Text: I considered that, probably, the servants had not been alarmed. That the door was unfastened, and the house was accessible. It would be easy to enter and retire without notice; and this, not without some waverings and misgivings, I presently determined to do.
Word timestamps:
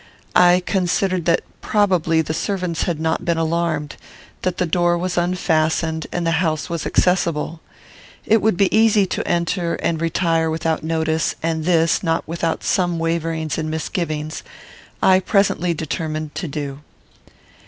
I 0.35 0.63
considered 0.65 1.25
that, 1.25 1.41
probably, 1.61 2.23
the 2.23 2.33
servants 2.33 2.85
had 2.85 2.99
not 2.99 3.23
been 3.23 3.37
alarmed. 3.37 3.97
That 4.41 4.57
the 4.57 4.65
door 4.65 4.97
was 4.97 5.15
unfastened, 5.15 6.07
and 6.11 6.25
the 6.25 6.41
house 6.41 6.71
was 6.71 6.87
accessible. 6.87 7.61
It 8.25 8.41
would 8.41 8.57
be 8.57 8.75
easy 8.75 9.05
to 9.05 9.27
enter 9.27 9.75
and 9.75 10.01
retire 10.01 10.49
without 10.49 10.81
notice; 10.83 11.35
and 11.43 11.65
this, 11.65 12.01
not 12.01 12.27
without 12.27 12.63
some 12.63 12.97
waverings 12.97 13.59
and 13.59 13.69
misgivings, 13.69 14.41
I 15.03 15.19
presently 15.19 15.75
determined 15.75 16.33
to 16.33 16.47
do. 16.47 16.79